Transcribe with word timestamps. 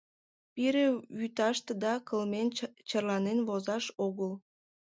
—Пире 0.53 0.85
вӱташтыда 1.17 1.93
кылмен 2.07 2.47
черланен 2.89 3.39
возаш 3.47 3.85
огыл. 4.05 4.31